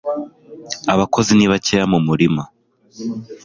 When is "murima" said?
2.07-2.43